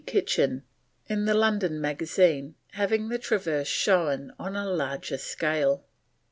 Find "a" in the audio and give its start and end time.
4.55-4.65